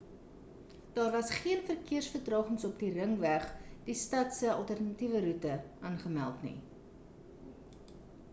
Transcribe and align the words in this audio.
daar 0.93 1.11
waas 1.11 1.29
geen 1.31 1.61
verkeers 1.65 2.07
vertragings 2.07 2.63
op 2.65 2.79
die 2.83 2.89
ringweg 2.95 3.45
die 3.91 3.97
stad 4.05 4.35
se 4.39 4.49
alternatiewe 4.57 5.23
roete 5.29 5.55
aangemeld 5.91 6.45
nie 6.49 6.57